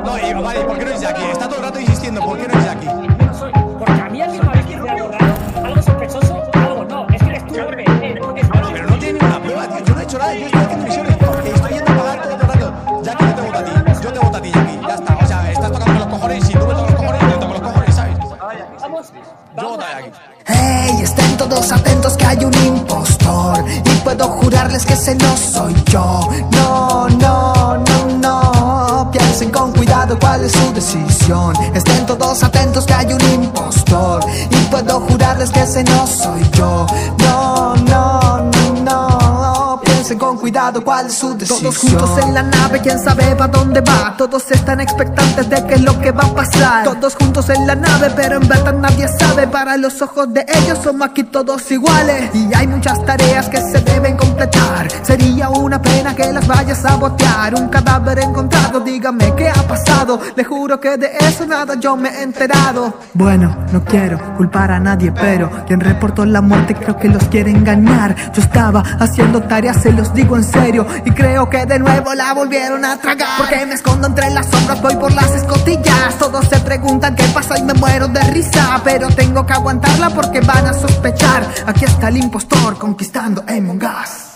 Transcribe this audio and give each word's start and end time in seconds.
No, 0.00 0.18
y, 0.18 0.32
vale, 0.32 0.60
¿y 0.60 0.64
por 0.64 0.78
qué 0.78 0.84
no 0.84 0.90
es 0.90 1.00
Jackie? 1.00 1.24
Está 1.30 1.46
todo 1.46 1.56
el 1.58 1.62
rato 1.64 1.80
insistiendo, 1.80 2.20
¿por 2.22 2.38
qué 2.38 2.48
no 2.48 2.58
es 2.58 2.64
Jackie? 2.64 2.86
Yo 2.86 3.26
no 3.26 3.34
soy. 3.34 3.52
Porque 3.52 4.00
a 4.00 4.08
mí 4.08 4.20
alguien 4.22 4.42
me 4.44 4.50
habéis 4.50 4.66
dicho 4.66 4.84
algo 4.88 5.08
raro, 5.08 5.34
algo 5.64 5.82
sospechoso, 5.82 6.42
algo 6.54 6.84
no. 6.84 7.06
Es 7.08 7.22
que 7.22 7.28
eres 7.28 7.46
tú, 7.46 7.60
hombre. 7.60 7.84
Eh. 7.84 8.14
Pero 8.72 8.86
no 8.88 8.98
tiene 8.98 9.18
ninguna 9.18 9.40
prueba, 9.40 9.68
tío. 9.68 9.84
Yo 9.84 9.94
no 9.94 10.00
he 10.00 10.04
hecho 10.04 10.18
nada, 10.18 10.34
yo 10.34 10.46
estoy 10.46 10.60
haciendo 10.60 10.86
misiones. 10.86 11.16
Estoy 11.54 11.72
yendo 11.72 11.92
a 11.92 11.96
pagar 11.96 12.22
todo 12.22 12.34
el 12.34 12.40
rato. 12.40 13.02
Jackie, 13.02 13.24
yo 13.24 13.34
te 13.34 13.42
voto 13.42 13.58
a 13.58 13.64
ti. 13.64 13.72
Yo 14.02 14.12
te 14.12 14.18
voto 14.18 14.36
a 14.36 14.42
ti, 14.42 14.52
Jackie. 14.52 14.80
Ya 14.88 14.94
está. 14.94 15.16
O 15.16 15.26
sea, 15.26 15.52
estás 15.52 15.72
tocando 15.72 15.98
los 16.00 16.06
cojones. 16.08 16.44
Si 16.46 16.52
tú 16.52 16.66
me 16.66 16.74
tocas 16.74 16.90
los 16.90 17.00
cojones, 17.00 17.20
yo 17.20 17.28
te 17.28 17.38
toco 17.38 17.52
los 17.52 17.62
cojones, 17.62 17.94
¿sabes? 17.94 18.16
Vamos. 18.80 19.12
Yo 19.56 19.68
voto 19.68 19.84
a 19.84 20.00
Jackie. 20.00 20.12
Hey, 20.46 21.00
estén 21.02 21.36
todos 21.36 21.70
atentos 21.70 22.16
que 22.16 22.26
hay 22.26 22.44
un 22.44 22.52
impostor 22.66 23.64
Y 23.68 23.90
puedo 24.02 24.26
jurarles 24.26 24.84
que 24.84 24.94
ese 24.94 25.14
no 25.14 25.36
soy 25.36 25.74
yo 25.86 26.28
cuál 30.18 30.44
es 30.44 30.52
su 30.52 30.72
decisión. 30.72 31.54
Estén 31.74 32.06
todos 32.06 32.42
atentos 32.42 32.84
que 32.86 32.94
hay 32.94 33.12
un 33.12 33.20
impostor. 33.32 34.24
Y 34.50 34.56
puedo 34.66 35.00
jurarles 35.00 35.50
que 35.50 35.60
ese 35.60 35.84
no 35.84 36.06
soy 36.06 36.42
yo. 36.52 36.86
No, 37.18 37.74
no, 37.76 38.50
no, 38.82 38.82
no. 38.82 39.80
Piensen 39.84 40.18
con 40.18 40.38
cuidado 40.38 40.82
cuál 40.82 41.06
es 41.06 41.14
su 41.14 41.34
decisión. 41.36 41.60
Todos 41.60 41.78
juntos 41.78 42.18
en 42.24 42.34
la 42.34 42.42
nave, 42.42 42.80
quién 42.80 42.98
sabe 42.98 43.34
pa' 43.36 43.48
dónde 43.48 43.80
va. 43.80 44.14
Todos 44.16 44.50
están 44.50 44.80
expectantes 44.80 45.48
de 45.48 45.66
qué 45.66 45.74
es 45.74 45.82
lo 45.82 45.98
que 46.00 46.10
va 46.12 46.24
a 46.24 46.34
pasar. 46.34 46.84
Todos 46.84 47.14
juntos 47.14 47.48
en 47.50 47.66
la 47.66 47.74
nave, 47.74 48.10
pero 48.16 48.36
en 48.36 48.48
verdad 48.48 48.74
nadie 48.74 49.08
sabe. 49.08 49.46
Para 49.46 49.76
los 49.76 50.00
ojos 50.02 50.32
de 50.32 50.44
ellos 50.48 50.78
somos 50.82 51.08
aquí 51.08 51.24
todos 51.24 51.70
iguales. 51.70 52.34
Y 52.34 52.52
hay 52.54 52.66
muchas 52.66 53.04
tareas 53.04 53.48
que 53.48 53.60
se 53.60 53.80
deben 53.80 53.91
Sería 55.02 55.50
una 55.50 55.80
pena 55.80 56.14
que 56.14 56.32
las 56.32 56.46
vayas 56.46 56.84
a 56.84 56.96
botear. 56.96 57.54
Un 57.54 57.68
cadáver 57.68 58.18
encontrado, 58.20 58.80
dígame 58.80 59.34
qué 59.36 59.48
ha 59.48 59.62
pasado. 59.66 60.20
Le 60.36 60.44
juro 60.44 60.80
que 60.80 60.96
de 60.96 61.10
eso 61.20 61.46
nada 61.46 61.74
yo 61.78 61.96
me 61.96 62.08
he 62.08 62.22
enterado. 62.22 62.94
Bueno, 63.14 63.56
no 63.72 63.84
quiero 63.84 64.18
culpar 64.36 64.70
a 64.70 64.80
nadie, 64.80 65.12
pero 65.12 65.50
Quien 65.66 65.80
reportó 65.80 66.24
la 66.24 66.40
muerte 66.40 66.74
creo 66.74 66.96
que 66.96 67.08
los 67.08 67.24
quiere 67.24 67.50
engañar. 67.50 68.14
Yo 68.32 68.42
estaba 68.42 68.82
haciendo 68.98 69.42
tareas, 69.42 69.82
se 69.82 69.92
los 69.92 70.12
digo 70.14 70.36
en 70.36 70.44
serio. 70.44 70.86
Y 71.04 71.10
creo 71.10 71.48
que 71.48 71.66
de 71.66 71.78
nuevo 71.78 72.14
la 72.14 72.32
volvieron 72.34 72.84
a 72.84 72.96
tragar. 72.98 73.38
Porque 73.38 73.64
me 73.66 73.74
escondo 73.74 74.08
entre 74.08 74.30
las 74.30 74.46
sombras, 74.46 74.80
voy 74.82 74.96
por 74.96 75.12
las 75.12 75.30
escotillas. 75.34 76.16
Todos 76.18 76.46
se 76.48 76.58
preguntan 76.60 77.14
qué 77.14 77.24
pasa 77.34 77.58
y 77.58 77.62
me 77.62 77.74
muero 77.74 78.08
de 78.08 78.22
risa. 78.30 78.80
Pero 78.84 79.08
tengo 79.08 79.44
que 79.46 79.52
aguantarla 79.52 80.10
porque 80.10 80.40
van 80.40 80.66
a 80.66 80.72
sospechar. 80.72 81.46
Aquí 81.66 81.84
está 81.84 82.08
el 82.08 82.16
impostor 82.18 82.78
conquistando 82.78 83.44
Among 83.48 83.82
Us 83.82 84.32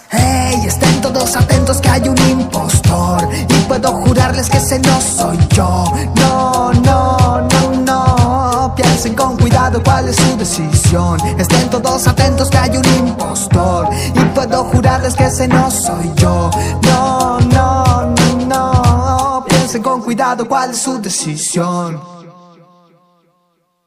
hay 1.97 2.09
un 2.09 2.19
impostor 2.29 3.29
Y 3.49 3.55
puedo 3.67 3.93
jurarles 3.93 4.49
que 4.51 4.59
ese 4.59 4.79
no 4.79 5.01
soy 5.01 5.39
yo. 5.51 5.85
No, 6.17 6.73
no, 6.73 7.49
no, 7.49 7.71
no. 7.85 8.75
Piensen 8.77 9.15
con 9.15 9.37
cuidado 9.37 9.83
cuál 9.83 10.09
es 10.09 10.17
su 10.17 10.37
decisión. 10.37 11.19
Estén 11.39 11.71
todos 11.71 12.07
atentos 12.07 12.51
que 12.51 12.59
hay 12.59 12.77
un 12.77 12.85
impostor 13.07 13.89
Y 14.15 14.21
puedo 14.35 14.65
jurarles 14.65 15.15
que 15.15 15.25
ese 15.25 15.49
no 15.49 15.71
soy 15.71 16.13
yo. 16.17 16.51
No, 16.83 17.39
no, 17.41 18.07
no, 18.07 18.47
no. 18.47 19.45
Piensen 19.49 19.83
con 19.83 20.03
cuidado 20.03 20.47
cuál 20.47 20.71
es 20.73 20.79
su 20.79 21.01
decisión 21.01 22.16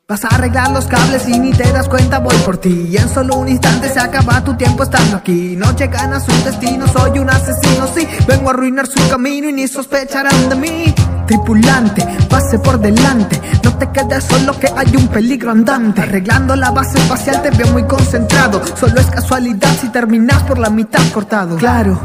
Vas 0.10 0.26
a 0.26 0.30
arreglar 0.30 0.72
los 0.72 0.88
cables 0.88 1.28
y 1.28 1.38
ni 1.38 1.52
te 1.52 1.72
das 1.72 1.88
cuenta 1.88 2.18
voy 2.18 2.36
por 2.38 2.58
ti. 2.58 2.88
Y 2.90 2.98
en 2.98 3.08
solo 3.08 3.36
un 3.36 3.48
instante 3.48 3.90
se 3.90 4.00
acaba 4.00 4.44
tu 4.44 4.56
tiempo 4.58 4.82
estando 4.82 5.18
aquí. 5.18 5.56
No 5.56 5.76
llegan 5.76 6.12
a 6.14 6.20
su 6.20 6.32
destino, 6.44 6.88
soy 6.88 7.20
un 7.20 7.30
asesino. 7.30 7.86
Sí, 7.94 8.08
vengo 8.28 8.50
a 8.50 8.54
arruinar 8.54 8.88
su 8.88 9.08
camino 9.08 9.48
y 9.50 9.54
ni 9.54 9.68
sospecharán 9.68 10.50
de 10.50 10.56
mí. 10.56 10.96
Tripulante, 11.28 12.08
pase 12.28 12.58
por 12.58 12.80
delante. 12.80 13.40
No 13.64 13.78
te 13.78 13.92
quedes 13.92 14.24
solo 14.24 14.60
que 14.60 14.68
hay 14.76 14.96
un 14.96 15.10
peligro 15.10 15.52
andante. 15.52 16.02
Arreglando 16.02 16.56
la 16.56 16.72
base 16.72 16.98
espacial 16.98 17.44
te 17.44 17.52
veo 17.52 17.68
muy 17.68 17.84
concentrado. 17.84 18.64
Solo 18.80 19.00
es 19.00 19.06
casualidad 19.12 19.70
si 19.80 19.90
terminas 19.90 20.42
por 20.42 20.58
la 20.58 20.72
mitad 20.72 21.08
cortado. 21.14 21.56
Claro, 21.58 22.02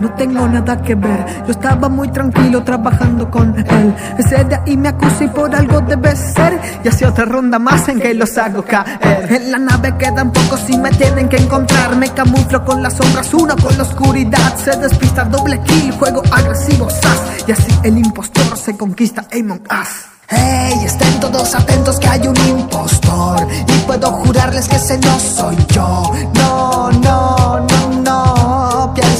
no 0.00 0.14
tengo 0.14 0.46
nada 0.48 0.80
que 0.80 0.94
ver. 0.94 1.24
Yo 1.46 1.52
estaba 1.52 1.88
muy 1.88 2.08
tranquilo 2.08 2.62
trabajando 2.62 3.30
con 3.30 3.56
él. 3.58 3.94
Ese 4.18 4.44
de 4.44 4.56
ahí 4.56 4.76
me 4.76 4.88
acusa 4.88 5.24
y 5.24 5.28
por 5.28 5.54
algo 5.54 5.80
debe 5.80 6.14
ser. 6.16 6.60
Y 6.84 6.88
así 6.88 7.04
otra 7.04 7.24
ronda 7.24 7.58
más 7.58 7.88
en 7.88 8.00
que 8.00 8.14
los 8.14 8.36
hago 8.38 8.62
caer. 8.62 9.32
En 9.32 9.50
la 9.50 9.58
nave 9.58 9.96
quedan 9.98 10.32
pocos 10.32 10.68
y 10.68 10.76
me 10.76 10.90
tienen 10.90 11.28
que 11.28 11.36
encontrar. 11.36 11.96
Me 11.96 12.10
camuflo 12.10 12.64
con 12.64 12.82
las 12.82 12.94
sombras, 12.94 13.32
uno 13.34 13.56
con 13.56 13.76
la 13.76 13.84
oscuridad. 13.84 14.56
Se 14.56 14.76
despista 14.76 15.24
doble 15.24 15.60
kill, 15.62 15.92
juego 15.92 16.22
agresivo 16.30 16.88
sas. 16.90 17.44
Y 17.46 17.52
así 17.52 17.78
el 17.82 17.98
impostor 17.98 18.56
se 18.56 18.76
conquista 18.76 19.26
Among 19.32 19.62
Us. 19.70 20.18
Hey, 20.30 20.74
estén 20.84 21.20
todos 21.20 21.54
atentos 21.54 21.98
que 21.98 22.06
hay 22.06 22.28
un 22.28 22.36
impostor. 22.48 23.48
Y 23.66 23.78
puedo 23.86 24.12
jurarles 24.12 24.68
que 24.68 24.76
ese 24.76 24.98
no 24.98 25.18
soy 25.18 25.56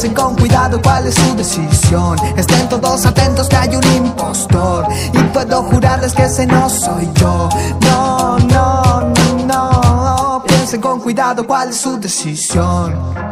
Piensen 0.00 0.14
con 0.14 0.36
cuidado 0.36 0.81
cuál 0.81 1.09
es 1.09 1.14
su 1.16 1.34
decisión 1.34 2.16
Estén 2.36 2.69
todos 2.69 3.04
atentos 3.04 3.48
que 3.48 3.56
hay 3.56 3.75
un 3.75 3.82
impostor. 3.97 4.86
Y 5.12 5.19
puedo 5.32 5.60
jurarles 5.64 6.14
que 6.14 6.22
ese 6.22 6.47
no 6.47 6.70
soy 6.70 7.10
yo. 7.16 7.48
No, 7.81 8.38
no, 8.38 9.00
no, 9.00 9.44
no. 9.44 10.44
Piensen 10.47 10.81
con 10.81 11.00
cuidado 11.00 11.44
cuál 11.44 11.70
es 11.70 11.78
su 11.78 11.98
decisión 11.98 13.28